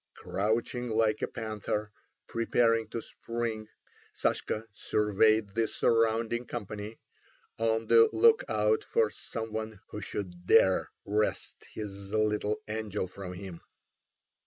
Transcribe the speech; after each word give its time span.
Crouching 0.15 0.89
like 0.89 1.21
a 1.21 1.27
panther 1.27 1.91
preparing 2.27 2.87
to 2.87 3.03
spring, 3.03 3.67
Sashka 4.15 4.65
surveyed 4.71 5.53
the 5.53 5.67
surrounding 5.67 6.47
company, 6.47 6.97
on 7.59 7.85
the 7.85 8.09
look 8.11 8.43
out 8.49 8.83
for 8.83 9.11
some 9.11 9.53
one 9.53 9.79
who 9.91 10.01
should 10.01 10.47
dare 10.47 10.89
wrest 11.05 11.65
his 11.75 12.11
little 12.11 12.63
angel 12.67 13.07
from 13.07 13.33
him. 13.33 13.61